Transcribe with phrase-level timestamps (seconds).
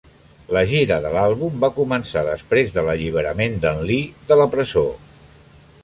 [0.55, 4.89] La gira de l'àlbum va començar després de l'alliberament d'en Lee de la presó.